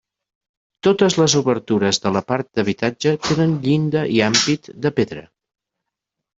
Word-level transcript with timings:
Totes 0.87 1.17
les 1.21 1.35
obertures 1.41 2.01
de 2.07 2.13
la 2.17 2.23
part 2.33 2.49
d'habitatge 2.61 3.15
tenen 3.29 3.55
llinda 3.69 4.05
i 4.19 4.25
ampit 4.33 4.75
de 4.89 4.97
pedra. 5.01 5.27